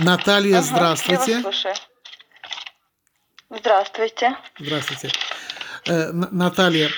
Наталья, 0.00 0.58
Ага, 0.58 0.66
здравствуйте. 0.66 1.42
Здравствуйте. 3.50 4.36
Здравствуйте. 4.58 5.10
Э, 5.86 6.10
Наталья, 6.12 6.90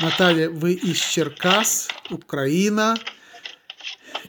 Наталья, 0.00 0.48
вы 0.50 0.72
из 0.72 0.98
Черкас, 0.98 1.88
Украина. 2.10 2.96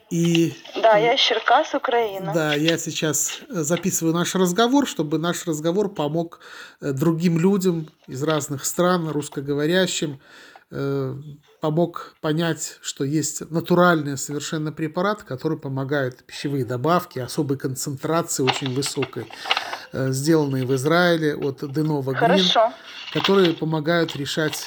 И 0.10 0.54
Да, 0.76 0.97
я 0.97 1.13
из 1.15 1.21
Черкас, 1.21 1.73
Украина. 1.73 2.34
да, 2.34 2.54
я 2.54 2.78
сейчас 2.78 3.39
э, 3.49 3.61
записываю 3.63 4.13
наш 4.13 4.35
разговор, 4.35 4.85
чтобы 4.88 5.17
наш 5.17 5.47
разговор 5.47 5.89
помог 5.93 6.41
э, 6.81 6.91
другим 6.91 7.39
людям 7.39 7.89
из 8.07 8.21
разных 8.21 8.65
стран, 8.65 9.07
русскоговорящим, 9.09 10.21
э, 10.69 11.15
помог 11.62 12.16
понять, 12.21 12.80
что 12.82 13.04
есть 13.04 13.50
натуральные 13.52 14.18
совершенно 14.18 14.71
препараты, 14.71 15.23
которые 15.23 15.59
помогают 15.59 16.23
пищевые 16.26 16.66
добавки 16.66 17.20
особой 17.20 17.57
концентрации, 17.57 18.44
очень 18.44 18.73
высокой, 18.73 19.31
э, 19.94 20.12
сделанные 20.12 20.66
в 20.66 20.76
Израиле 20.76 21.35
от 21.35 21.71
Денова. 21.71 22.13
Хорошо. 22.16 22.73
которые 23.13 23.54
помогают 23.54 24.16
решать 24.16 24.66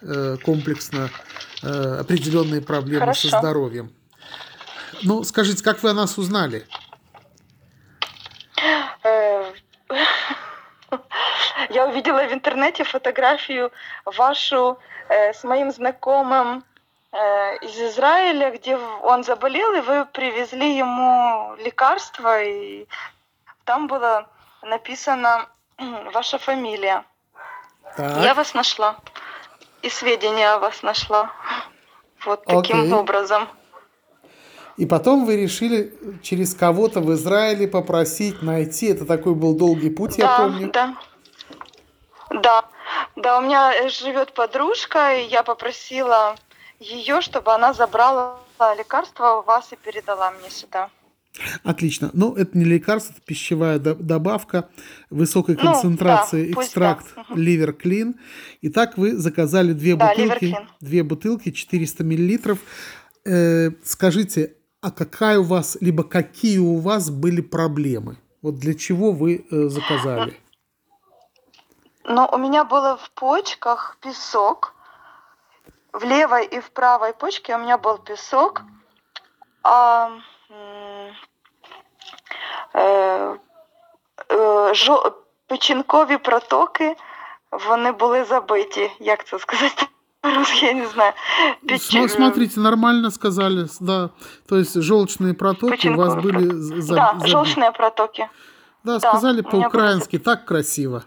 э, 0.00 0.36
комплексно 0.44 1.10
э, 1.62 1.68
определенные 2.00 2.60
проблемы 2.60 3.00
Хорошо. 3.00 3.28
со 3.28 3.38
здоровьем. 3.38 3.92
Ну, 5.02 5.24
скажите, 5.24 5.62
как 5.62 5.82
вы 5.82 5.90
о 5.90 5.94
нас 5.94 6.18
узнали? 6.18 6.66
Э, 9.04 9.52
Я 12.04 12.14
увидела 12.14 12.28
в 12.28 12.32
интернете 12.32 12.84
фотографию 12.84 13.70
вашу 14.04 14.78
э, 15.08 15.32
с 15.32 15.44
моим 15.44 15.70
знакомым 15.70 16.64
э, 17.12 17.56
из 17.58 17.78
Израиля, 17.92 18.50
где 18.50 18.76
он 18.76 19.22
заболел, 19.22 19.72
и 19.74 19.80
вы 19.80 20.04
привезли 20.06 20.76
ему 20.76 21.54
лекарство, 21.64 22.42
и 22.42 22.86
там 23.64 23.86
было 23.86 24.26
написано 24.62 25.46
ваша 26.12 26.38
фамилия. 26.38 27.04
Так, 27.96 28.24
Я 28.24 28.34
вас 28.34 28.54
нашла. 28.54 28.96
И 29.82 29.88
сведения 29.88 30.48
о 30.54 30.58
вас 30.58 30.82
нашла. 30.82 31.30
Вот 32.24 32.44
таким 32.44 32.80
Окей. 32.80 32.92
образом. 32.92 33.48
и 34.76 34.86
потом 34.86 35.24
вы 35.26 35.36
решили 35.36 35.92
через 36.22 36.54
кого-то 36.54 37.00
в 37.00 37.12
Израиле 37.12 37.68
попросить 37.68 38.42
найти. 38.42 38.86
Это 38.86 39.04
такой 39.04 39.34
был 39.34 39.54
долгий 39.54 39.90
путь, 39.90 40.18
я 40.18 40.26
да, 40.26 40.36
помню. 40.38 40.70
да. 40.72 40.86
Да. 40.86 41.11
Да, 42.40 42.64
у 43.38 43.42
меня 43.42 43.72
э, 43.74 43.88
живет 43.88 44.32
подружка, 44.34 45.14
и 45.16 45.28
я 45.28 45.42
попросила 45.42 46.36
ее, 46.80 47.20
чтобы 47.20 47.52
она 47.52 47.72
забрала 47.72 48.38
лекарство 48.78 49.40
у 49.40 49.42
вас 49.42 49.72
и 49.72 49.76
передала 49.76 50.30
мне 50.32 50.50
сюда. 50.50 50.90
Отлично. 51.64 52.10
Но 52.12 52.34
это 52.36 52.56
не 52.58 52.64
лекарство, 52.64 53.12
это 53.12 53.22
пищевая 53.24 53.78
до- 53.78 53.94
добавка 53.94 54.68
высокой 55.10 55.56
Ну, 55.56 55.62
концентрации 55.62 56.52
да, 56.52 56.60
экстракт 56.60 57.06
да. 57.16 57.24
Ливер 57.34 57.72
Клин. 57.72 58.16
Итак, 58.60 58.98
вы 58.98 59.16
заказали 59.16 59.72
две 59.72 59.96
Да, 59.96 60.08
бутылки, 60.10 60.44
Liver 60.44 60.52
Clean. 60.52 60.66
две 60.80 61.02
бутылки 61.02 61.50
400 61.50 62.04
миллилитров. 62.04 62.58
Э, 63.24 63.70
скажите, 63.82 64.54
а 64.82 64.90
какая 64.90 65.38
у 65.38 65.44
вас, 65.44 65.78
либо 65.80 66.04
какие 66.04 66.58
у 66.58 66.76
вас 66.76 67.10
были 67.10 67.40
проблемы? 67.40 68.18
Вот 68.42 68.58
для 68.58 68.74
чего 68.74 69.12
вы 69.12 69.46
э, 69.50 69.68
заказали? 69.68 70.34
Но 72.05 72.29
у 72.33 72.37
меня 72.37 72.63
было 72.63 72.95
в 72.97 73.09
почках 73.09 73.97
песок. 73.99 74.73
В 75.93 76.03
левой 76.03 76.45
и 76.45 76.59
в 76.59 76.69
правой 76.69 77.13
почке 77.13 77.55
у 77.55 77.59
меня 77.59 77.77
был 77.77 77.97
песок. 78.03 78.61
А, 79.63 80.07
м, 80.51 81.13
е, 82.75 83.35
е, 84.31 84.73
жо- 84.73 85.11
печінкові 85.47 86.17
протоки, 86.17 86.95
вони 87.51 87.91
були 87.91 88.23
забиті. 88.23 88.91
Як 88.99 89.25
це 89.27 89.39
сказати? 89.39 89.87
по-русски? 90.21 90.65
Я 90.65 90.73
не 90.73 90.87
знаю. 90.87 91.13
Печ- 91.69 91.93
Сма- 91.95 92.09
Смотрите, 92.09 92.59
нормально 92.59 93.11
сказали, 93.11 93.67
да. 93.81 94.09
То 94.49 94.55
есть 94.57 94.75
желчные 94.77 95.33
протоки 95.33 95.89
у 95.89 95.95
вас 95.95 96.13
Печенковые 96.13 96.21
были 96.21 96.31
протоки. 96.47 96.61
за- 96.61 96.81
за- 96.81 96.95
Да, 96.95 97.13
забиты. 97.17 97.27
желчные 97.27 97.71
протоки. 97.71 98.29
Да, 98.83 98.99
да, 98.99 99.09
сказали 99.09 99.41
у 99.41 99.43
меня 99.43 99.49
были 99.51 99.61
по-украински, 99.63 100.19
так 100.19 100.45
красиво. 100.45 101.01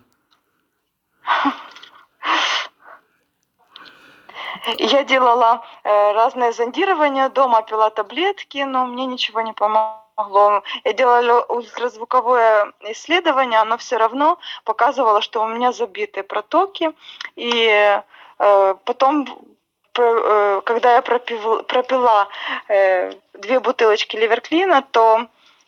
Я 4.78 5.04
делала 5.04 5.64
э, 5.84 6.14
разные 6.14 6.52
зондирования 6.52 7.30
дома, 7.30 7.62
пила 7.62 7.90
таблетки, 7.90 8.58
но 8.64 8.86
мне 8.86 9.06
ничего 9.06 9.42
не 9.42 9.54
помогло. 9.54 10.64
Я 10.84 10.94
делала 10.94 11.42
ультразвуковое 11.42 12.74
исследование, 12.82 13.60
оно 13.60 13.78
все 13.78 13.98
равно 13.98 14.40
показывало, 14.64 15.22
что 15.22 15.44
у 15.44 15.48
меня 15.48 15.72
забиты 15.72 16.24
протоки. 16.24 16.94
И 17.36 18.02
э, 18.40 18.76
потом, 18.86 19.28
э, 19.98 20.62
когда 20.66 20.96
я 20.96 21.02
пропив- 21.02 21.64
пропила 21.64 22.28
э, 22.68 23.12
две 23.34 23.60
бутылочки 23.60 24.16
ливерклина, 24.16 24.82
то 24.82 25.28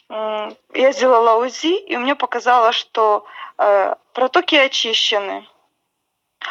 я 0.09 0.91
сделала 0.91 1.43
УЗИ, 1.43 1.77
и 1.77 1.97
мне 1.97 2.15
показало, 2.15 2.71
что 2.71 3.25
э, 3.57 3.95
протоки 4.13 4.55
очищены. 4.55 5.47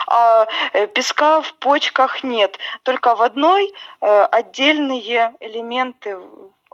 А 0.07 0.47
э, 0.73 0.87
песка 0.89 1.41
в 1.41 1.55
почках 1.55 2.23
нет. 2.23 2.59
Только 2.83 3.15
в 3.15 3.23
одной 3.23 3.73
э, 4.01 4.25
отдельные 4.25 5.35
элементы 5.41 6.19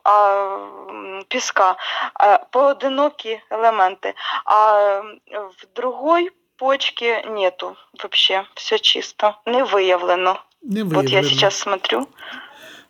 а, 0.05 1.25
песка, 1.29 1.77
а, 2.15 2.39
поодинокі 2.51 3.41
элементы, 3.51 4.15
а 4.45 5.03
в 5.31 5.75
другой 5.77 6.31
почке 6.57 7.23
нету 7.29 7.77
вообще, 8.03 8.47
все 8.55 8.79
чисто, 8.79 9.37
не 9.47 9.65
выявлено. 9.65 10.41
Не 10.63 10.83
Вот 10.83 11.05
я 11.05 11.21
выявлено. 11.21 11.29
сейчас 11.29 11.57
смотрю. 11.57 12.09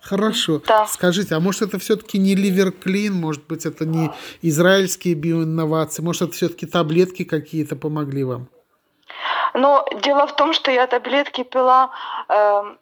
Хорошо. 0.02 0.60
Да. 0.66 0.86
Скажите, 0.86 1.34
а 1.36 1.40
может 1.40 1.62
это 1.62 1.78
все-таки 1.78 2.18
не 2.18 2.34
ливерклин, 2.34 3.14
может 3.14 3.46
быть 3.46 3.64
это 3.64 3.86
не 3.86 4.10
израильские 4.42 5.14
биоинновации, 5.14 6.02
может 6.02 6.22
это 6.22 6.32
все-таки 6.32 6.66
таблетки 6.66 7.24
какие-то 7.24 7.76
помогли 7.76 8.24
вам? 8.24 8.48
Но 9.54 9.86
дело 10.02 10.26
в 10.26 10.34
том, 10.34 10.52
что 10.52 10.70
я 10.70 10.86
таблетки 10.86 11.44
пила 11.44 11.90
эм, 12.28 12.78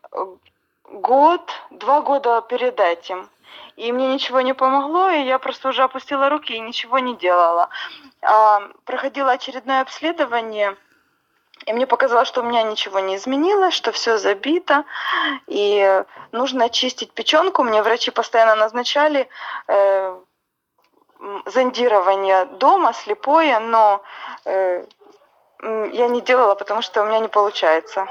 год, 0.84 1.42
два 1.70 2.00
года 2.00 2.42
перед 2.48 2.80
этим. 2.80 3.28
И 3.76 3.92
мне 3.92 4.14
ничего 4.14 4.40
не 4.40 4.54
помогло, 4.54 5.10
и 5.10 5.24
я 5.24 5.38
просто 5.38 5.68
уже 5.68 5.82
опустила 5.82 6.28
руки 6.28 6.54
и 6.54 6.60
ничего 6.60 6.98
не 6.98 7.16
делала. 7.16 7.68
А, 8.22 8.60
проходила 8.84 9.32
очередное 9.32 9.80
обследование, 9.80 10.76
и 11.66 11.72
мне 11.72 11.86
показалось, 11.86 12.28
что 12.28 12.40
у 12.40 12.44
меня 12.44 12.62
ничего 12.62 13.00
не 13.00 13.16
изменилось, 13.16 13.74
что 13.74 13.92
все 13.92 14.18
забито, 14.18 14.84
и 15.46 16.04
нужно 16.32 16.64
очистить 16.64 17.12
печенку. 17.12 17.62
Мне 17.62 17.82
врачи 17.82 18.10
постоянно 18.10 18.54
назначали 18.54 19.28
э, 19.68 20.16
зондирование 21.46 22.46
дома 22.46 22.92
слепое, 22.92 23.58
но 23.60 24.02
э, 24.44 24.84
я 25.62 26.08
не 26.08 26.22
делала, 26.22 26.54
потому 26.54 26.82
что 26.82 27.02
у 27.02 27.06
меня 27.06 27.18
не 27.18 27.28
получается. 27.28 28.06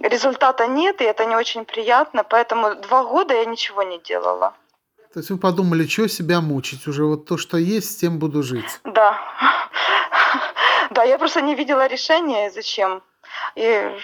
Результата 0.00 0.66
нет, 0.66 1.00
и 1.00 1.04
это 1.04 1.26
не 1.26 1.36
очень 1.36 1.64
приятно, 1.64 2.24
поэтому 2.24 2.74
два 2.76 3.04
года 3.04 3.34
я 3.34 3.44
ничего 3.44 3.82
не 3.82 3.98
делала. 3.98 4.54
То 5.12 5.20
есть 5.20 5.30
вы 5.30 5.38
подумали, 5.38 5.86
что 5.86 6.08
себя 6.08 6.40
мучить? 6.40 6.86
Уже 6.88 7.04
вот 7.04 7.26
то, 7.26 7.36
что 7.36 7.56
есть, 7.56 7.92
с 7.92 7.96
тем 7.96 8.18
буду 8.18 8.42
жить. 8.42 8.80
Да. 8.84 9.20
Да, 10.90 11.02
я 11.04 11.18
просто 11.18 11.40
не 11.40 11.54
видела 11.54 11.86
решения, 11.86 12.50
зачем. 12.50 13.02
И 13.54 13.98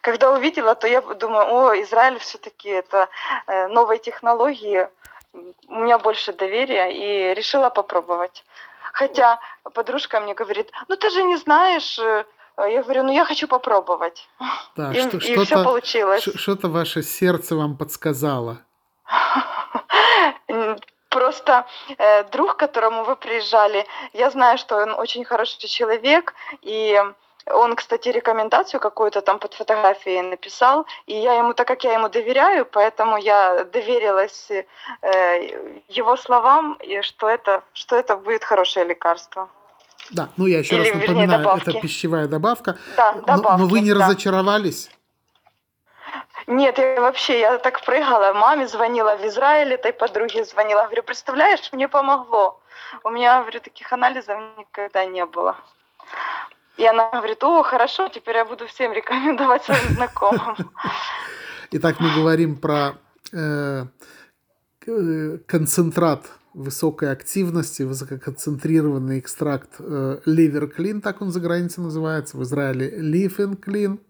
когда 0.00 0.32
увидела, 0.32 0.74
то 0.74 0.86
я 0.86 1.00
думаю, 1.00 1.46
о, 1.54 1.82
Израиль 1.82 2.18
все-таки 2.18 2.68
это 2.68 3.08
э, 3.46 3.68
новые 3.68 3.98
технологии, 3.98 4.88
у 5.32 5.74
меня 5.74 5.98
больше 5.98 6.32
доверия, 6.32 6.90
и 6.90 7.34
решила 7.34 7.70
попробовать. 7.70 8.44
Хотя 8.92 9.38
подружка 9.74 10.20
мне 10.20 10.34
говорит, 10.34 10.70
ну 10.88 10.96
ты 10.96 11.10
же 11.10 11.22
не 11.22 11.36
знаешь, 11.36 11.98
э, 11.98 12.24
я 12.56 12.82
говорю, 12.82 13.04
ну 13.04 13.12
я 13.12 13.24
хочу 13.24 13.46
попробовать. 13.46 14.28
Да, 14.76 14.92
И, 14.92 15.00
что, 15.00 15.16
и 15.16 15.20
все 15.20 15.44
что-то, 15.44 15.64
получилось. 15.64 16.28
что-то 16.34 16.68
ваше 16.68 17.02
сердце 17.02 17.54
вам 17.54 17.76
подсказало. 17.76 18.58
Просто 21.10 21.66
э, 21.98 22.24
друг, 22.30 22.54
к 22.54 22.56
которому 22.60 23.04
вы 23.04 23.16
приезжали, 23.16 23.84
я 24.12 24.30
знаю, 24.30 24.58
что 24.58 24.76
он 24.76 24.94
очень 24.94 25.24
хороший 25.24 25.68
человек, 25.68 26.34
и 26.62 27.02
он, 27.46 27.74
кстати, 27.74 28.08
рекомендацию 28.10 28.80
какую-то 28.80 29.20
там 29.20 29.38
под 29.40 29.54
фотографией 29.54 30.22
написал, 30.22 30.86
и 31.06 31.16
я 31.16 31.34
ему, 31.34 31.52
так 31.52 31.66
как 31.66 31.82
я 31.84 31.94
ему 31.94 32.08
доверяю, 32.08 32.64
поэтому 32.64 33.16
я 33.16 33.64
доверилась 33.64 34.50
э, 34.50 34.62
его 35.88 36.16
словам, 36.16 36.74
и 36.74 37.02
что 37.02 37.28
это, 37.28 37.62
что 37.72 37.96
это 37.96 38.16
будет 38.16 38.44
хорошее 38.44 38.86
лекарство. 38.86 39.48
Да, 40.10 40.28
ну 40.36 40.46
я 40.46 40.58
еще 40.60 40.74
Или, 40.76 40.78
раз 40.80 40.88
вернее, 40.88 41.08
напоминаю, 41.08 41.42
добавки. 41.42 41.70
это 41.70 41.80
пищевая 41.80 42.28
добавка. 42.28 42.78
Да, 42.96 43.12
Но- 43.12 43.20
но, 43.20 43.36
добавки, 43.36 43.62
вы 43.62 43.80
не 43.80 43.94
да. 43.94 44.06
разочаровались? 44.06 44.90
Нет, 46.46 46.78
я 46.78 47.00
вообще, 47.00 47.40
я 47.40 47.58
так 47.58 47.84
прыгала. 47.84 48.32
Маме 48.32 48.66
звонила 48.66 49.16
в 49.16 49.26
Израиле, 49.26 49.74
этой 49.74 49.92
подруге 49.92 50.44
звонила. 50.44 50.84
Говорю, 50.84 51.02
представляешь, 51.02 51.72
мне 51.72 51.88
помогло. 51.88 52.60
У 53.04 53.10
меня, 53.10 53.40
говорю, 53.42 53.60
таких 53.60 53.92
анализов 53.92 54.38
никогда 54.58 55.04
не 55.04 55.24
было. 55.26 55.56
И 56.76 56.84
она 56.86 57.10
говорит, 57.10 57.42
о, 57.44 57.62
хорошо, 57.62 58.08
теперь 58.08 58.36
я 58.36 58.44
буду 58.44 58.66
всем 58.66 58.92
рекомендовать 58.92 59.64
своим 59.64 59.94
знакомым. 59.94 60.56
Итак, 61.72 62.00
мы 62.00 62.12
говорим 62.14 62.56
про 62.56 62.94
э, 63.32 63.84
концентрат 65.46 66.26
высокой 66.54 67.12
активности, 67.12 67.82
высококонцентрированный 67.82 69.20
экстракт 69.20 69.76
э, 69.78 70.20
ливер 70.24 70.68
клин, 70.68 71.00
так 71.00 71.22
он 71.22 71.30
за 71.30 71.40
границей 71.40 71.84
называется, 71.84 72.36
в 72.36 72.42
Израиле 72.42 72.90
лифен 72.96 73.56
клин. 73.56 74.00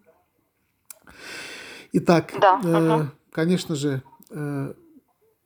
Итак, 1.93 2.33
Да, 2.41 2.61
э, 2.63 2.75
ага. 2.75 3.13
конечно 3.33 3.75
же, 3.75 4.03
э, 4.31 4.75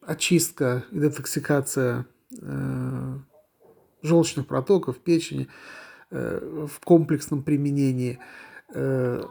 очистка 0.03 0.85
и 0.91 0.99
детоксикация 0.99 2.07
э, 2.41 3.19
желчных 4.03 4.47
протоков, 4.47 4.99
печени 4.99 5.49
э, 6.11 6.67
в 6.67 6.81
комплексном 6.85 7.43
применении 7.43 8.19
э, 8.75 9.23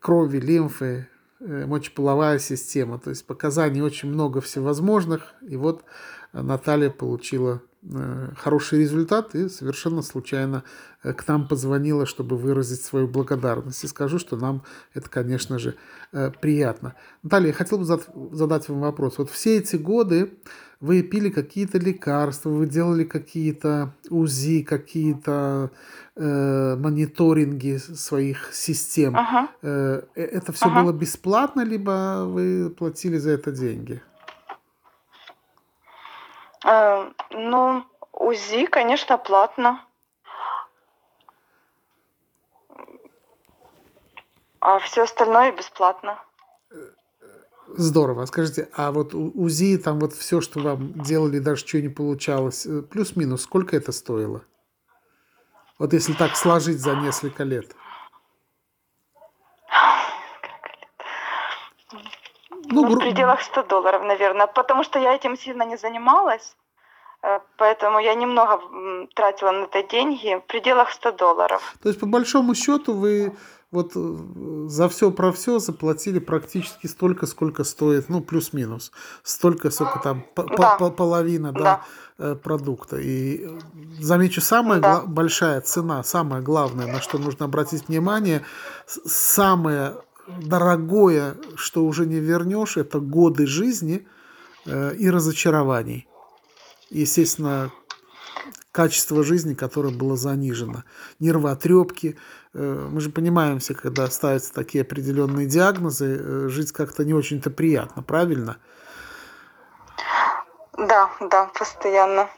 крови, 0.00 0.38
лимфы, 0.38 1.08
э, 1.40 1.66
мочеполовая 1.66 2.38
система. 2.38 2.98
То 2.98 3.10
есть 3.10 3.26
показаний 3.26 3.82
очень 3.82 4.08
много 4.08 4.40
всевозможных. 4.40 5.34
И 5.42 5.56
вот 5.56 5.84
Наталья 6.32 6.88
получила 6.90 7.60
хороший 8.36 8.80
результат 8.80 9.34
и 9.34 9.48
совершенно 9.48 10.02
случайно 10.02 10.62
э, 11.02 11.12
к 11.12 11.26
нам 11.26 11.48
позвонила, 11.48 12.06
чтобы 12.06 12.36
выразить 12.36 12.82
свою 12.82 13.08
благодарность. 13.08 13.82
И 13.84 13.88
скажу, 13.88 14.18
что 14.18 14.36
нам 14.36 14.62
это, 14.94 15.10
конечно 15.10 15.58
же, 15.58 15.74
э, 16.12 16.30
приятно. 16.40 16.94
Наталья, 17.22 17.48
я 17.48 17.52
хотел 17.52 17.78
бы 17.78 17.84
зад- 17.84 18.08
задать 18.32 18.68
вам 18.68 18.80
вопрос. 18.80 19.18
Вот 19.18 19.30
все 19.30 19.58
эти 19.58 19.76
годы 19.76 20.30
вы 20.80 21.02
пили 21.02 21.30
какие-то 21.30 21.78
лекарства, 21.78 22.50
вы 22.50 22.66
делали 22.66 23.04
какие-то 23.04 23.94
УЗИ, 24.10 24.62
какие-то 24.62 25.70
э, 26.16 26.76
мониторинги 26.76 27.78
своих 27.78 28.52
систем. 28.52 29.16
Ага. 29.16 29.48
Э, 29.62 30.02
э, 30.14 30.22
это 30.22 30.52
все 30.52 30.66
Ага. 30.66 30.82
было 30.82 30.92
бесплатно, 30.92 31.62
либо 31.62 32.24
вы 32.26 32.70
платили 32.70 33.18
за 33.18 33.30
это 33.30 33.50
деньги? 33.50 34.00
Э, 36.64 37.10
ну, 37.30 37.84
УЗИ, 38.12 38.66
конечно, 38.66 39.18
платно. 39.18 39.84
А 44.60 44.78
все 44.78 45.02
остальное 45.02 45.52
бесплатно. 45.52 46.22
Здорово. 47.68 48.26
Скажите, 48.26 48.68
а 48.74 48.92
вот 48.92 49.14
УЗИ, 49.14 49.78
там 49.78 49.98
вот 49.98 50.12
все, 50.12 50.40
что 50.40 50.60
вам 50.60 50.92
делали, 51.02 51.38
даже 51.38 51.66
что 51.66 51.80
не 51.80 51.88
получалось, 51.88 52.66
э, 52.66 52.82
плюс-минус, 52.82 53.42
сколько 53.42 53.76
это 53.76 53.92
стоило? 53.92 54.42
Вот 55.78 55.92
если 55.92 56.12
так 56.12 56.36
сложить 56.36 56.80
за 56.80 56.94
несколько 56.94 57.44
лет. 57.44 57.74
Ну, 62.74 62.84
гру- 62.86 62.96
в 62.96 62.98
пределах 62.98 63.40
100 63.42 63.62
долларов, 63.62 64.02
наверное. 64.02 64.46
Потому 64.46 64.84
что 64.84 64.98
я 64.98 65.14
этим 65.14 65.36
сильно 65.36 65.64
не 65.64 65.76
занималась. 65.76 66.56
э, 67.22 67.38
Поэтому 67.56 68.00
я 68.00 68.14
немного 68.14 68.60
тратила 69.14 69.52
на 69.52 69.64
это 69.64 69.82
деньги. 69.82 70.34
В 70.36 70.46
пределах 70.46 70.90
100 70.90 71.12
долларов. 71.12 71.60
То 71.82 71.88
есть, 71.88 72.00
по 72.00 72.06
большому 72.06 72.54
счету, 72.54 72.94
вы 72.94 73.32
вот 73.72 73.92
э, 73.96 74.00
за 74.68 74.88
все 74.88 75.10
про 75.10 75.30
все 75.32 75.58
заплатили 75.58 76.18
практически 76.20 76.88
столько, 76.88 77.26
сколько 77.26 77.64
стоит, 77.64 78.08
ну, 78.10 78.20
плюс-минус. 78.20 78.92
Столько, 79.22 79.70
сколько 79.70 79.98
там, 79.98 80.22
по- 80.34 80.42
по- 80.42 80.56
Да. 80.56 80.76
по- 80.78 80.90
половина, 80.90 81.52
да, 81.52 81.80
э, 82.18 82.34
продукта. 82.34 82.96
И 82.96 83.46
замечу, 84.00 84.40
самая 84.40 84.80
Да. 84.80 85.00
большая 85.06 85.60
цена, 85.60 86.02
самое 86.04 86.42
главное, 86.42 86.86
на 86.86 87.00
что 87.00 87.18
нужно 87.18 87.46
обратить 87.46 87.88
внимание, 87.88 88.42
самое 89.06 89.94
дорогое, 90.26 91.36
что 91.56 91.84
уже 91.84 92.06
не 92.06 92.20
вернешь, 92.20 92.76
это 92.76 93.00
годы 93.00 93.46
жизни 93.46 94.06
э, 94.66 94.94
и 94.94 95.10
разочарований. 95.10 96.06
Естественно, 96.90 97.70
качество 98.70 99.22
жизни, 99.24 99.54
которое 99.54 99.92
было 99.94 100.16
занижено. 100.16 100.84
Нервотрепки. 101.20 102.16
Э, 102.54 102.88
Мы 102.90 103.00
же 103.00 103.10
понимаем 103.10 103.58
все, 103.58 103.74
когда 103.74 104.06
ставятся 104.08 104.52
такие 104.54 104.82
определенные 104.82 105.46
диагнозы, 105.46 106.16
э, 106.20 106.48
жить 106.48 106.72
как-то 106.72 107.04
не 107.04 107.14
очень-то 107.14 107.50
приятно, 107.50 108.02
правильно? 108.02 108.58
Да, 110.78 111.10
да, 111.20 111.50
постоянно. 111.58 112.28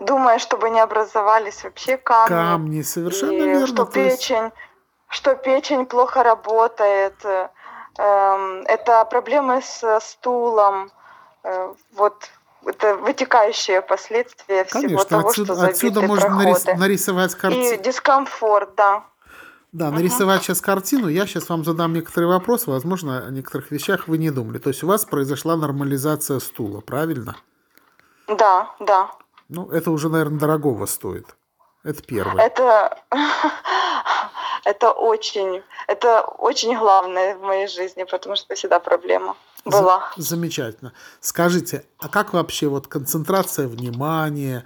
Думая, 0.00 0.38
чтобы 0.38 0.70
не 0.70 0.80
образовались 0.80 1.62
вообще 1.64 1.96
камни. 1.96 2.28
Камни, 2.28 2.82
совершенно 2.82 3.32
и 3.32 3.40
верно. 3.40 3.66
что 3.66 3.88
есть- 3.94 4.18
печень, 4.20 4.50
что 5.08 5.34
печень 5.34 5.86
плохо 5.86 6.22
работает. 6.22 7.14
э, 7.24 7.48
эм, 7.98 8.62
это 8.66 9.04
проблемы 9.06 9.60
с 9.62 10.00
стулом. 10.00 10.90
э, 11.44 11.74
вот 11.94 12.30
это 12.66 12.96
вытекающие 12.96 13.80
последствия 13.82 14.64
всего 14.64 14.82
Конечно, 14.82 15.04
того, 15.04 15.28
отсюда, 15.28 15.54
что 15.54 15.64
отсюда 15.64 16.02
можно 16.02 16.26
проходы. 16.26 16.74
нарисовать 16.74 17.34
И 17.34 17.36
картину. 17.36 17.82
дискомфорт, 17.82 18.74
да. 18.76 19.04
Да, 19.72 19.90
нарисовать 19.90 20.42
сейчас 20.42 20.60
картину. 20.60 21.08
Я 21.08 21.26
сейчас 21.26 21.48
вам 21.48 21.64
задам 21.64 21.92
некоторые 21.92 22.28
вопросы. 22.28 22.70
Возможно, 22.70 23.26
о 23.26 23.30
некоторых 23.30 23.70
вещах 23.70 24.08
вы 24.08 24.18
не 24.18 24.30
думали. 24.30 24.58
То 24.58 24.70
есть 24.70 24.82
у 24.82 24.86
вас 24.86 25.04
произошла 25.04 25.56
нормализация 25.56 26.38
стула, 26.40 26.80
правильно? 26.80 27.36
Да, 28.26 28.70
да. 28.80 29.10
Ну, 29.48 29.70
это 29.70 29.90
уже, 29.90 30.08
наверное, 30.08 30.38
дорогого 30.40 30.86
стоит. 30.86 31.26
Это 31.84 32.02
первое. 32.02 32.42
Это, 32.44 32.98
это 34.68 34.92
очень, 34.92 35.62
это 35.86 36.20
очень 36.22 36.76
главное 36.76 37.36
в 37.36 37.40
моей 37.40 37.68
жизни, 37.68 38.04
потому 38.04 38.36
что 38.36 38.54
всегда 38.54 38.78
проблема 38.78 39.34
За- 39.64 39.70
была. 39.70 40.12
Замечательно. 40.16 40.92
Скажите, 41.20 41.84
а 41.98 42.08
как 42.08 42.34
вообще 42.34 42.66
вот 42.66 42.86
концентрация 42.86 43.66
внимания, 43.66 44.64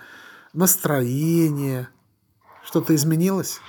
настроение, 0.52 1.88
что-то 2.64 2.94
изменилось? 2.94 3.60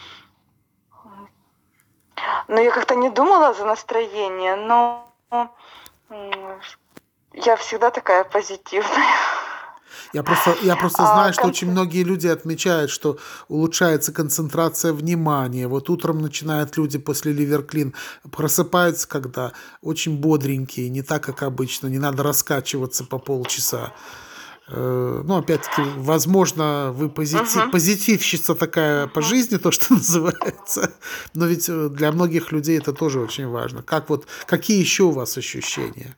Но 2.48 2.60
я 2.60 2.72
как-то 2.72 2.96
не 2.96 3.10
думала 3.10 3.54
за 3.54 3.66
настроение, 3.66 4.56
но 4.56 5.08
я 7.34 7.56
всегда 7.58 7.92
такая 7.92 8.24
позитивная. 8.24 9.14
Я 10.12 10.24
просто, 10.24 10.56
я 10.64 10.76
просто 10.76 11.04
А 11.04 11.14
знаю, 11.14 11.34
что 11.34 11.44
очень 11.48 11.72
многие 11.72 12.04
люди 12.04 12.28
отмечают, 12.28 12.92
что 12.92 13.18
улучшается 13.48 14.12
концентрация 14.12 14.94
внимания. 14.94 15.68
Вот 15.68 15.90
утром 15.90 16.22
начинают 16.22 16.78
люди 16.78 16.98
после 16.98 17.32
ливерклин 17.34 17.94
просыпаются, 18.32 19.08
когда 19.08 19.54
очень 19.82 20.18
бодренькие, 20.18 20.90
не 20.90 21.02
так, 21.02 21.24
как 21.24 21.44
обычно, 21.44 21.88
не 21.88 22.00
надо 22.00 22.24
раскачиваться 22.24 23.04
по 23.04 23.20
полчаса. 23.20 23.94
Э, 24.70 25.22
Ну, 25.26 25.38
опять-таки, 25.38 25.82
возможно, 25.98 26.92
вы 26.94 27.10
позитив, 27.10 27.56
Мгм. 27.56 27.72
позитивщица 27.72 28.56
такая 28.56 29.08
по 29.08 29.22
жизни, 29.22 29.58
то, 29.58 29.72
что 29.72 29.86
называется. 29.94 30.94
Но 31.34 31.46
ведь 31.48 31.68
э, 31.70 31.90
для 31.90 32.12
многих 32.12 32.52
людей 32.52 32.78
это 32.78 32.94
тоже 32.94 33.20
очень 33.20 33.48
важно. 33.48 33.82
Как 33.84 34.10
вот, 34.10 34.26
какие 34.46 34.80
еще 34.80 35.04
у 35.04 35.12
вас 35.12 35.38
ощущения? 35.38 36.16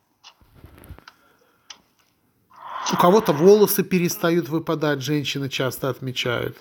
У 2.93 2.97
кого-то 2.97 3.33
волосы 3.33 3.83
перестают 3.83 4.49
выпадать, 4.49 5.01
женщины 5.01 5.49
часто 5.49 5.89
отмечают. 5.89 6.57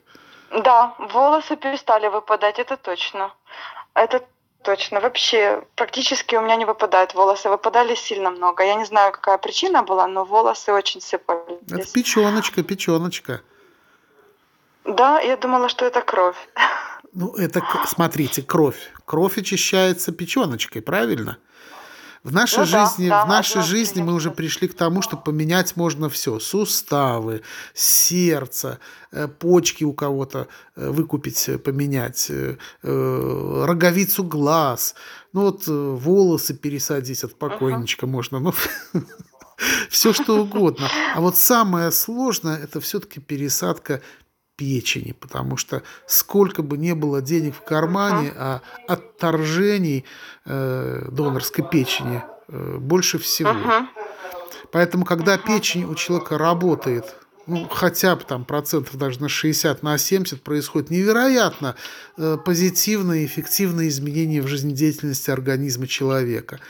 Да, 0.50 0.94
волосы 0.98 1.56
перестали 1.56 2.08
выпадать, 2.08 2.58
это 2.58 2.76
точно. 2.76 3.32
Это 3.94 4.24
точно. 4.62 5.00
Вообще, 5.00 5.62
практически 5.74 6.36
у 6.36 6.40
меня 6.42 6.56
не 6.56 6.64
выпадают 6.64 7.14
волосы. 7.14 7.48
Выпадали 7.50 7.94
сильно 7.94 8.30
много. 8.30 8.62
Я 8.64 8.74
не 8.74 8.84
знаю, 8.84 9.12
какая 9.12 9.38
причина 9.38 9.82
была, 9.82 10.06
но 10.06 10.24
волосы 10.24 10.72
очень 10.72 11.00
Это 11.00 11.08
сыпались. 11.08 11.90
печеночка, 11.92 12.62
печеночка. 12.62 13.40
Да, 14.84 15.20
я 15.20 15.36
думала, 15.36 15.68
что 15.68 15.84
это 15.84 16.00
кровь. 16.02 16.36
Ну, 17.12 17.34
это, 17.36 17.62
смотрите, 17.86 18.42
кровь. 18.42 18.92
Кровь 19.04 19.38
очищается 19.38 20.12
печеночкой, 20.12 20.82
правильно? 20.82 21.38
В 22.24 22.32
нашей 22.32 22.60
Ну 22.60 22.70
да, 22.72 22.86
жизни, 22.86 23.08
да, 23.10 23.26
в 23.26 23.28
нашей 23.28 23.60
жизни 23.60 24.00
мы 24.00 24.14
уже 24.14 24.30
пришли 24.30 24.66
к 24.66 24.74
тому, 24.74 25.02
что 25.02 25.18
поменять 25.18 25.76
можно 25.76 26.08
все. 26.08 26.40
Суставы, 26.40 27.42
сердце, 27.74 28.78
э, 29.12 29.28
почки 29.28 29.84
у 29.84 29.92
кого-то 29.92 30.48
э, 30.74 30.88
выкупить, 30.88 31.50
э, 31.50 31.58
поменять, 31.58 32.32
роговицу 32.82 34.24
глаз, 34.24 34.94
ну 35.34 35.42
вот 35.42 35.66
волосы 35.66 36.54
пересадить 36.54 37.22
от 37.24 37.38
покойничка 37.38 38.06
можно, 38.06 38.40
ну 38.40 38.54
все 39.90 40.14
что 40.14 40.40
угодно. 40.42 40.88
А 41.14 41.20
вот 41.20 41.36
самое 41.36 41.90
сложное 41.90 42.56
это 42.56 42.80
все-таки 42.80 43.20
пересадка 43.20 44.00
печени, 44.56 45.12
потому 45.12 45.56
что 45.56 45.82
сколько 46.06 46.62
бы 46.62 46.78
не 46.78 46.94
было 46.94 47.20
денег 47.20 47.54
в 47.56 47.62
кармане, 47.62 48.32
а 48.36 48.60
отторжений 48.88 50.04
э, 50.44 51.08
донорской 51.10 51.64
печени 51.68 52.22
э, 52.48 52.76
больше 52.78 53.18
всего. 53.18 53.54
Поэтому, 54.72 55.04
когда 55.04 55.38
печень 55.38 55.84
у 55.84 55.94
человека 55.94 56.38
работает, 56.38 57.14
ну, 57.46 57.68
хотя 57.68 58.16
бы 58.16 58.24
там 58.24 58.44
процентов 58.44 58.96
даже 58.96 59.20
на 59.20 59.28
60, 59.28 59.82
на 59.82 59.98
70, 59.98 60.42
происходит 60.42 60.90
невероятно 60.90 61.76
э, 62.16 62.38
позитивные, 62.44 63.26
эффективные 63.26 63.88
изменения 63.88 64.40
в 64.40 64.46
жизнедеятельности 64.46 65.30
организма 65.30 65.86
человека. 65.86 66.60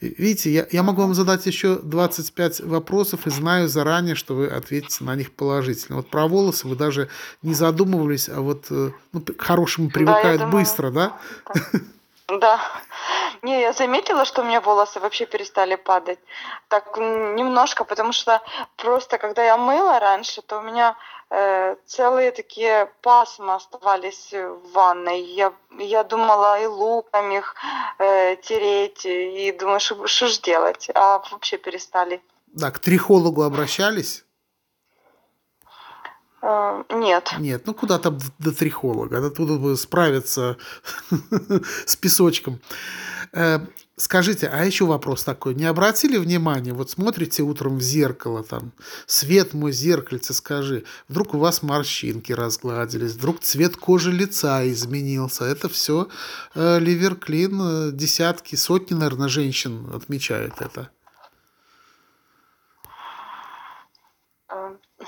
И 0.00 0.14
Видите, 0.18 0.52
я, 0.52 0.66
я 0.70 0.82
могу 0.82 1.02
вам 1.02 1.14
задать 1.14 1.46
еще 1.46 1.76
25 1.76 2.60
вопросов 2.60 3.26
и 3.26 3.30
знаю 3.30 3.68
заранее, 3.68 4.14
что 4.14 4.34
вы 4.34 4.46
ответите 4.46 5.04
на 5.04 5.14
них 5.14 5.32
положительно. 5.32 5.96
Вот 5.96 6.10
про 6.10 6.26
волосы 6.26 6.66
вы 6.66 6.76
даже 6.76 7.08
не 7.42 7.54
задумывались, 7.54 8.28
а 8.28 8.40
вот 8.40 8.66
э, 8.70 8.90
ну, 9.12 9.20
к 9.20 9.40
хорошему 9.40 9.90
привыкают 9.90 10.40
думаю. 10.40 10.60
быстро, 10.60 10.90
да? 10.90 11.18
Да. 11.54 11.60
Не, 13.42 13.60
я 13.60 13.72
заметила, 13.72 14.24
что 14.24 14.40
у 14.40 14.44
меня 14.44 14.60
волосы 14.60 15.00
вообще 15.00 15.26
перестали 15.26 15.74
падать. 15.76 16.18
Так 16.68 16.96
немножко, 16.96 17.84
потому 17.84 18.12
что 18.12 18.40
просто 18.76 19.18
когда 19.18 19.44
я 19.44 19.56
мыла 19.58 20.00
раньше, 20.00 20.40
то 20.40 20.58
у 20.58 20.62
меня 20.62 20.96
э, 21.30 21.76
целые 21.86 22.32
такие 22.32 22.90
пасмы 23.02 23.54
оставались 23.54 24.32
в 24.32 24.72
ванной. 24.72 25.20
Я, 25.20 25.52
я 25.78 26.04
думала 26.04 26.62
и 26.62 26.66
луком 26.66 27.30
их 27.32 27.54
э, 27.98 28.36
тереть, 28.36 29.04
и 29.04 29.52
думаю, 29.52 29.80
что 29.80 30.26
ж 30.28 30.38
делать, 30.38 30.90
а 30.94 31.18
вообще 31.30 31.58
перестали. 31.58 32.22
Да, 32.46 32.70
к 32.70 32.78
трихологу 32.78 33.42
обращались? 33.42 34.24
Э, 36.46 36.82
нет. 36.90 37.34
Нет, 37.38 37.62
ну 37.66 37.72
куда 37.72 37.98
там 37.98 38.18
д- 38.18 38.24
до 38.38 38.52
трихолога, 38.52 39.20
до 39.20 39.30
туда 39.30 39.54
бы 39.54 39.76
справиться 39.76 40.56
с 41.86 41.96
песочком. 41.96 42.60
Э, 43.32 43.60
Скажите, 43.96 44.48
а 44.48 44.64
еще 44.64 44.86
вопрос 44.86 45.22
такой. 45.22 45.54
Не 45.54 45.66
обратили 45.66 46.18
внимания, 46.18 46.72
вот 46.72 46.90
смотрите 46.90 47.44
утром 47.44 47.78
в 47.78 47.80
зеркало, 47.80 48.42
там, 48.42 48.72
свет 49.06 49.54
мой 49.54 49.70
зеркальце, 49.70 50.34
скажи, 50.34 50.82
вдруг 51.08 51.34
у 51.34 51.38
вас 51.38 51.62
морщинки 51.62 52.32
разгладились, 52.32 53.12
вдруг 53.12 53.38
цвет 53.40 53.76
кожи 53.76 54.10
лица 54.10 54.68
изменился. 54.68 55.44
Это 55.44 55.68
все 55.68 56.08
Ливерклин, 56.56 57.60
э, 57.62 57.92
десятки, 57.92 58.56
сотни, 58.56 58.94
наверное, 58.94 59.28
женщин 59.28 59.88
отмечают 59.94 60.60
это. 60.60 60.90
Э, 64.48 64.74
э, 64.98 65.04
э, 65.04 65.06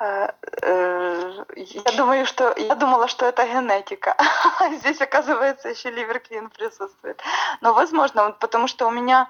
Я 0.00 1.92
думаю, 1.96 2.26
что 2.26 2.54
я 2.56 2.74
думала, 2.74 3.08
что 3.08 3.26
это 3.26 3.46
генетика. 3.46 4.16
Здесь, 4.72 5.00
оказывается, 5.00 5.68
еще 5.68 5.90
ливерклин 5.90 6.50
присутствует. 6.50 7.22
Но, 7.60 7.72
возможно, 7.72 8.32
потому 8.32 8.68
что 8.68 8.86
у 8.86 8.90
меня 8.90 9.28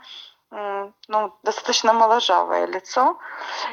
ну, 0.50 1.32
достаточно 1.42 1.92
моложавое 1.92 2.66
лицо. 2.66 3.18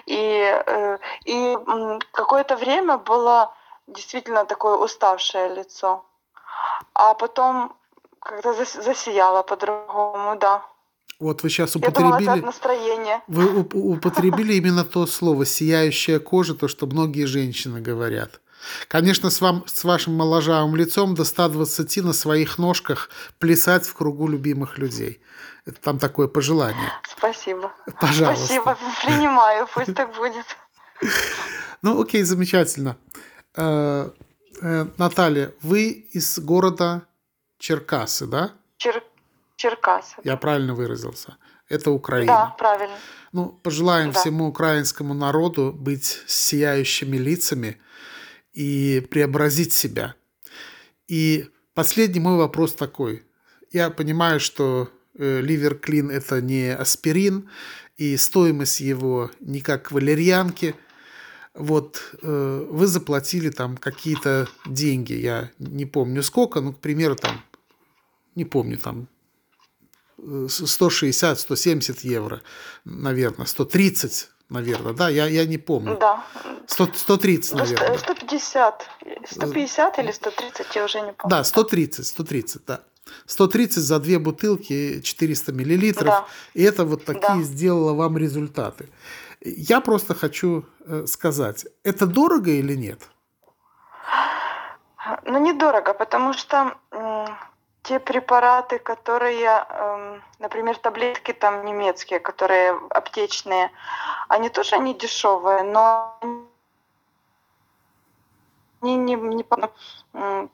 И, 0.06 0.64
э, 0.66 0.98
и 1.26 1.58
какое-то 2.12 2.56
время 2.56 2.98
было 2.98 3.54
действительно 3.88 4.46
такое 4.46 4.76
уставшее 4.78 5.50
лицо. 5.54 6.04
А 6.94 7.14
потом 7.14 7.76
зас- 8.44 8.82
засияло 8.82 9.44
по-другому, 9.44 10.36
да. 10.36 10.64
Вот 11.24 11.42
вы 11.42 11.50
сейчас 11.50 11.76
Я 11.76 11.82
думала, 11.82 11.90
это 11.90 12.16
от 12.16 12.22
употребили... 12.22 12.46
настроения. 12.46 13.24
Вы 13.28 13.46
уп- 13.46 13.74
употребили 13.96 14.56
именно 14.56 14.84
то 14.84 15.08
слово 15.08 15.46
«сияющая 15.46 16.20
кожа», 16.20 16.54
то, 16.54 16.68
что 16.68 16.86
многие 16.86 17.26
женщины 17.26 17.80
говорят. 17.80 18.42
Конечно, 18.90 19.30
с, 19.30 19.40
вам, 19.40 19.64
с 19.66 19.86
вашим 19.86 20.16
моложавым 20.16 20.76
лицом 20.76 21.16
до 21.16 21.24
120 21.24 22.04
на 22.04 22.14
своих 22.14 22.58
ножках 22.58 23.10
плясать 23.40 23.86
в 23.86 23.94
кругу 23.94 24.28
любимых 24.28 24.78
людей. 24.78 25.22
Это 25.66 25.80
там 25.80 25.98
такое 25.98 26.28
пожелание. 26.28 26.92
Спасибо. 27.18 27.72
Пожалуйста. 28.02 28.46
Спасибо, 28.46 28.78
принимаю, 29.06 29.68
пусть 29.74 29.96
так 29.96 30.14
будет. 30.16 30.46
Ну, 31.82 32.02
окей, 32.02 32.24
замечательно. 32.24 32.98
Э, 33.56 34.10
э, 34.62 34.86
Наталья, 34.98 35.54
вы 35.62 35.90
из 35.90 36.40
города 36.40 37.04
Черкасы, 37.60 38.26
да? 38.28 38.52
Чер... 38.78 39.02
Черкасы. 39.64 40.16
Я 40.24 40.36
правильно 40.38 40.74
выразился. 40.76 41.38
Это 41.70 41.86
Да, 41.86 41.92
Украина. 41.92 42.56
правильно. 42.58 42.96
Ну, 43.32 43.60
пожелаем 43.64 44.12
Да. 44.12 44.20
всему 44.20 44.48
украинскому 44.48 45.14
народу 45.14 45.72
быть 45.74 46.22
сияющими 46.28 47.16
лицами 47.18 47.78
и 48.52 49.00
преобразить 49.10 49.72
себя. 49.72 50.16
И 51.08 51.46
последний 51.74 52.20
мой 52.20 52.38
вопрос 52.38 52.76
такой. 52.76 53.24
Я 53.72 53.90
понимаю, 53.90 54.40
что 54.40 54.90
э, 55.18 55.42
ливер 55.42 55.76
клин 55.76 56.12
это 56.12 56.42
не 56.42 56.76
аспирин, 56.76 57.50
и 57.96 58.18
стоимость 58.18 58.82
его 58.82 59.32
не 59.40 59.62
как 59.62 59.92
валерьянки. 59.92 60.76
Вот 61.54 62.02
э, 62.22 62.68
вы 62.70 62.88
заплатили 62.88 63.50
там 63.50 63.78
какие-то 63.78 64.48
деньги, 64.66 65.14
я 65.14 65.50
не 65.60 65.86
помню 65.86 66.22
сколько, 66.24 66.62
ну, 66.62 66.74
к 66.74 66.80
примеру, 66.80 67.16
там, 67.16 67.42
не 68.36 68.44
помню, 68.46 68.78
там 68.78 69.08
160-170 70.24 72.00
евро, 72.04 72.42
наверное, 72.86 73.46
130, 73.46 74.30
наверное, 74.50 74.94
да, 74.94 75.10
я, 75.10 75.28
я 75.28 75.46
не 75.46 75.58
помню. 75.58 75.98
Да. 76.00 76.24
100, 76.68 76.88
130, 76.96 77.52
Ну, 77.54 77.66
сто- 77.66 77.74
наверное. 77.76 77.98
150. 77.98 78.90
150 79.30 80.00
или 80.00 80.12
130, 80.12 80.76
я 80.76 80.86
уже 80.86 81.02
не 81.02 81.14
помню. 81.14 81.30
Да, 81.30 81.44
130, 81.44 82.06
130, 82.08 82.66
да. 82.66 82.80
130 83.26 83.84
за 83.84 84.00
две 84.00 84.18
бутылки 84.18 85.02
400 85.02 85.52
миллилитров. 85.52 86.06
Да. 86.06 86.26
И 86.54 86.64
это 86.64 86.86
вот 86.86 87.04
такие 87.06 87.22
Да. 87.38 87.42
сделало 87.42 87.94
вам 87.94 88.18
результаты. 88.18 88.90
Я 89.42 89.82
просто 89.82 90.16
хочу 90.16 90.66
э, 90.86 91.06
сказать, 91.08 91.66
это 91.84 92.06
дорого 92.06 92.52
или 92.52 92.76
нет? 92.76 93.02
Ну, 95.26 95.40
недорого, 95.40 95.94
потому 95.94 96.34
что 96.34 96.78
те 97.84 98.00
препараты, 98.00 98.80
которые, 98.80 99.66
эм, 99.70 100.24
например, 100.40 100.78
таблетки 100.78 101.34
там 101.34 101.66
немецкие, 101.66 102.20
которые 102.20 102.80
аптечные, 102.90 103.72
они 104.30 104.50
тоже 104.50 104.78
не 104.78 104.94
дешевые, 104.94 105.64
но 105.64 106.18
они 108.82 108.96
не, 108.96 109.16
не 109.16 109.46
м, 110.14 110.50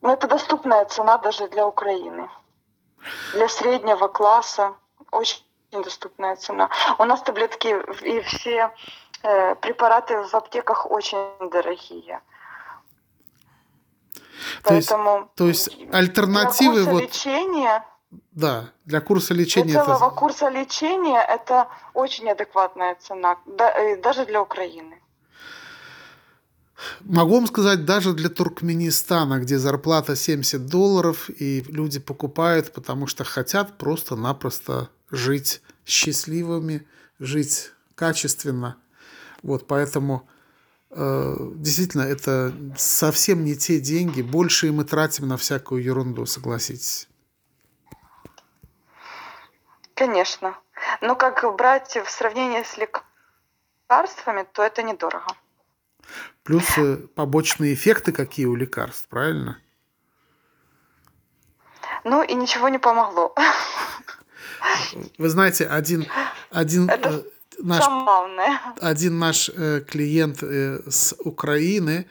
ну, 0.00 0.12
это 0.12 0.26
доступная 0.26 0.84
цена 0.86 1.18
даже 1.18 1.48
для 1.48 1.66
Украины. 1.66 2.30
Для 3.32 3.48
среднего 3.48 4.08
класса 4.08 4.74
очень 5.10 5.44
доступная 5.70 6.36
цена. 6.36 6.70
У 6.98 7.04
нас 7.04 7.22
таблетки 7.22 7.68
и 8.02 8.20
все 8.20 8.70
э, 9.22 9.54
препараты 9.56 10.22
в 10.22 10.34
аптеках 10.34 10.90
очень 10.90 11.50
дорогие. 11.50 12.20
То 14.62 14.74
есть- 14.74 14.88
Поэтому 14.88 15.30
То 15.36 15.48
есть 15.48 15.76
для 15.76 15.98
альтернативы 15.98 16.74
курса 16.84 16.90
вот, 16.90 17.02
лечения, 17.02 17.84
да, 18.32 18.70
для 18.84 19.00
курса 19.00 19.34
для 19.34 19.44
лечения 19.44 19.72
целого 19.72 20.06
это... 20.06 20.14
курса 20.14 20.48
лечения 20.48 21.20
это 21.20 21.68
очень 21.94 22.28
адекватная 22.30 22.96
цена, 22.96 23.36
э, 23.58 23.96
даже 24.02 24.26
для 24.26 24.42
Украины. 24.42 25.00
Могу 27.00 27.34
вам 27.36 27.46
сказать, 27.46 27.84
даже 27.84 28.12
для 28.12 28.28
Туркменистана, 28.28 29.38
где 29.38 29.58
зарплата 29.58 30.16
70 30.16 30.66
долларов, 30.66 31.30
и 31.30 31.64
люди 31.68 32.00
покупают, 32.00 32.72
потому 32.72 33.06
что 33.06 33.24
хотят 33.24 33.78
просто-напросто 33.78 34.88
жить 35.10 35.62
счастливыми, 35.86 36.86
жить 37.18 37.70
качественно. 37.94 38.76
Вот, 39.42 39.66
поэтому 39.66 40.28
действительно 40.94 42.02
это 42.02 42.54
совсем 42.76 43.44
не 43.44 43.56
те 43.56 43.80
деньги, 43.80 44.22
больше 44.22 44.70
мы 44.72 44.84
тратим 44.84 45.28
на 45.28 45.36
всякую 45.36 45.82
ерунду, 45.82 46.26
согласитесь. 46.26 47.08
Конечно. 49.94 50.56
Но 51.00 51.14
как 51.16 51.44
брать 51.56 51.96
в 51.96 52.10
сравнении 52.10 52.62
с 52.62 52.76
лекарствами, 52.76 54.46
то 54.52 54.62
это 54.62 54.82
недорого. 54.82 55.26
Плюс 56.42 56.76
э, 56.76 56.96
побочные 57.14 57.74
эффекты 57.74 58.12
какие 58.12 58.46
у 58.46 58.54
лекарств, 58.54 59.08
правильно? 59.08 59.58
Ну 62.04 62.22
и 62.22 62.34
ничего 62.34 62.68
не 62.68 62.78
помогло. 62.78 63.34
Вы 65.18 65.28
знаете, 65.28 65.66
один, 65.66 66.06
один 66.50 66.88
Это 66.88 67.08
э, 67.08 67.22
наш 67.62 67.84
один 68.80 69.18
наш 69.18 69.50
э, 69.54 69.80
клиент 69.80 70.42
э, 70.42 70.80
с 70.88 71.14
Украины, 71.24 72.06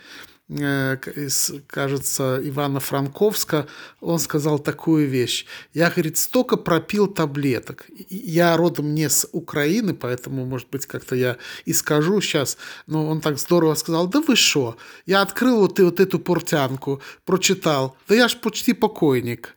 э, 0.49 0.97
из, 1.15 1.53
кажется, 1.67 2.39
Ивано-Франковска, 2.43 3.67
он 4.01 4.19
сказал 4.19 4.59
такую 4.59 5.07
вещь. 5.07 5.45
Я, 5.73 5.89
говорит, 5.89 6.17
столько 6.17 6.57
пропил 6.57 7.07
таблеток. 7.07 7.85
Я 8.09 8.57
родом 8.57 8.93
не 8.93 9.09
с 9.09 9.27
Украины, 9.31 9.93
поэтому, 9.93 10.45
может 10.45 10.69
быть, 10.69 10.85
как-то 10.85 11.15
я 11.15 11.37
и 11.65 11.73
скажу 11.73 12.21
сейчас, 12.21 12.57
но 12.87 13.07
он 13.07 13.21
так 13.21 13.37
здорово 13.37 13.75
сказал, 13.75 14.07
да 14.07 14.21
вы 14.21 14.35
что, 14.35 14.77
я 15.05 15.21
открыл 15.21 15.59
вот, 15.59 15.79
вот 15.79 15.99
эту 15.99 16.19
портянку, 16.19 17.01
прочитал, 17.25 17.95
да 18.07 18.15
я 18.15 18.27
ж 18.27 18.37
почти 18.37 18.73
покойник. 18.73 19.55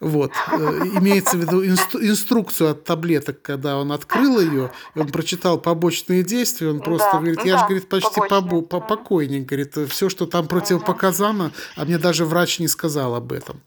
Вот. 0.00 0.30
Э, 0.52 0.56
имеется 0.98 1.36
в 1.36 1.40
виду 1.40 1.64
инстру- 1.64 2.00
инструкцию 2.00 2.70
от 2.70 2.84
таблеток, 2.84 3.42
когда 3.42 3.76
он 3.78 3.90
открыл 3.90 4.38
ее, 4.40 4.70
и 4.94 4.98
он 5.00 5.08
прочитал 5.08 5.58
побочные 5.58 6.22
действия, 6.22 6.70
он 6.70 6.80
просто 6.80 7.08
Да, 7.12 7.18
говорит, 7.18 7.44
я 7.44 7.56
же, 7.56 7.62
да, 7.62 7.66
говорит, 7.66 7.88
почти 7.88 8.20
побо- 8.20 8.62
по- 8.62 8.80
покойник, 8.80 9.46
говорит, 9.46 9.76
все, 9.90 10.08
что 10.08 10.26
там 10.26 10.46
противопоказано, 10.46 11.52
а 11.76 11.84
мне 11.84 11.98
даже 11.98 12.24
врач 12.24 12.60
не 12.60 12.68
сказал 12.68 13.14
об 13.16 13.32
этом. 13.32 13.60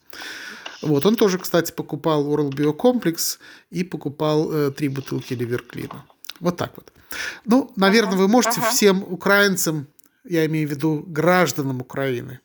Вот, 0.81 1.05
он 1.05 1.15
тоже, 1.15 1.37
кстати, 1.37 1.71
покупал 1.71 2.25
Oral 2.27 2.49
Biocomplexи 2.49 3.83
покупал 3.83 4.51
э, 4.51 4.71
три 4.71 4.87
бутылки 4.87 5.33
ливерклина. 5.33 6.05
Вот 6.39 6.57
так 6.57 6.71
вот. 6.75 6.91
Ну, 7.45 7.71
наверное, 7.75 8.17
вы 8.17 8.27
можете 8.27 8.61
ага. 8.61 8.71
всем 8.71 9.03
украинцам, 9.03 9.87
я 10.23 10.45
имею 10.45 10.67
в 10.67 10.71
виду 10.71 11.03
гражданам 11.05 11.81
Украины, 11.81 12.39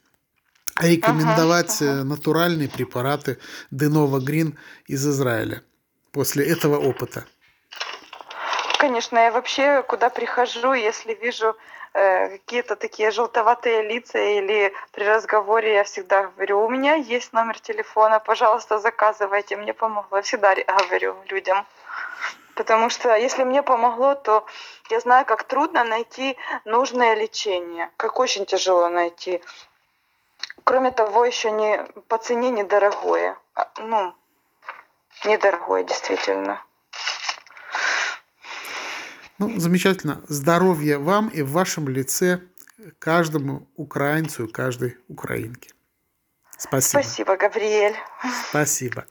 рекомендовать 0.81 1.83
Ага, 1.83 1.91
э, 1.91 2.03
натуральные 2.05 2.69
препараты 2.69 3.39
Денова 3.71 4.21
Грин 4.21 4.59
из 4.87 5.07
Израиля 5.07 5.63
после 6.13 6.47
этого 6.51 6.79
опыта. 6.79 7.25
Конечно, 8.79 9.19
я 9.19 9.31
вообще 9.31 9.83
куда 9.83 10.11
прихожу, 10.11 10.75
если 10.75 11.15
вижу 11.15 11.57
э, 11.95 12.29
какие-то 12.29 12.77
такие 12.77 13.11
желтоватые 13.11 13.83
лица 13.83 14.19
или 14.19 14.73
при 14.93 15.05
разговоре 15.05 15.75
я 15.75 15.85
всегда 15.85 16.25
говорю, 16.25 16.65
у 16.65 16.69
меня 16.69 16.95
есть 16.95 17.33
номер 17.33 17.59
телефона, 17.59 18.21
пожалуйста, 18.21 18.79
заказывайте, 18.79 19.57
мне 19.57 19.73
помогло. 19.73 20.19
Я 20.19 20.23
всегда 20.23 20.55
говорю 20.89 21.17
людям. 21.31 21.67
Потому 22.55 22.89
что 22.89 23.15
если 23.15 23.45
мне 23.45 23.63
помогло, 23.63 24.15
то 24.15 24.47
я 24.91 25.01
знаю, 25.01 25.27
как 25.27 25.45
трудно 25.45 25.85
найти 25.85 26.37
нужное 26.65 27.15
лечение, 27.15 27.91
как 27.97 28.19
очень 28.19 28.47
тяжело 28.47 28.89
найти. 28.89 29.43
Кроме 30.65 30.91
того, 30.91 31.25
еще 31.25 31.51
не 31.51 31.85
по 32.09 32.19
цене 32.19 32.51
недорогое. 32.51 33.39
А, 33.55 33.71
Ну, 33.79 34.15
недорогое, 35.25 35.85
действительно. 35.85 36.63
Ну, 39.39 39.59
замечательно. 39.61 40.23
Здоровья 40.29 40.99
вам 40.99 41.29
и 41.29 41.43
в 41.43 41.53
вашем 41.53 41.89
лице 41.89 42.41
каждому 42.99 43.69
украинцу 43.77 44.45
и 44.45 44.53
каждой 44.53 44.97
украинке. 45.09 45.71
Спасибо. 46.57 47.03
Спасибо, 47.03 47.37
Габриэль. 47.37 47.97
Спасибо. 48.49 49.05